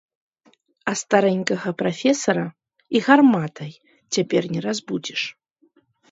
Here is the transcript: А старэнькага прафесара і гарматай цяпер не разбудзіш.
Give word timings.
А 0.91 0.91
старэнькага 1.01 1.69
прафесара 1.81 2.45
і 2.99 3.01
гарматай 3.07 3.71
цяпер 4.17 4.43
не 4.55 4.61
разбудзіш. 4.67 5.21